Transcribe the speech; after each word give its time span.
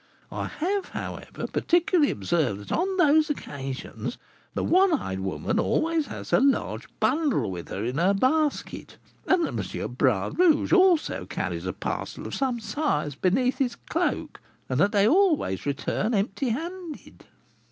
I 0.31 0.47
have, 0.47 0.89
however, 0.89 1.45
particularly 1.45 2.09
observed 2.09 2.59
that 2.61 2.71
on 2.71 2.97
those 2.97 3.29
occasions 3.29 4.17
the 4.55 4.63
one 4.63 4.91
eyed 4.93 5.19
woman 5.19 5.59
always 5.59 6.07
has 6.07 6.33
a 6.33 6.39
large 6.39 6.87
bundle 6.99 7.51
with 7.51 7.69
her 7.69 7.85
in 7.85 7.99
her 7.99 8.15
basket, 8.15 8.97
and 9.27 9.45
that 9.45 9.75
M. 9.83 9.91
Bras 9.93 10.33
Rouge 10.35 10.73
also 10.73 11.27
carries 11.27 11.67
a 11.67 11.73
parcel 11.73 12.25
of 12.25 12.33
some 12.33 12.59
size 12.59 13.13
beneath 13.13 13.59
his 13.59 13.75
cloak, 13.75 14.41
and 14.67 14.79
that 14.79 14.91
they 14.91 15.07
always 15.07 15.67
return 15.67 16.15
empty 16.15 16.49
handed." 16.49 17.25